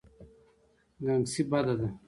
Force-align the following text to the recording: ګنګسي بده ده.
ګنګسي 1.03 1.41
بده 1.49 1.73
ده. 1.79 1.87